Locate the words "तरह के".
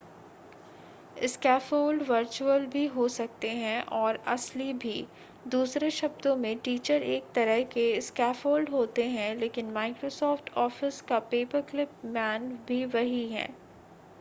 7.35-7.85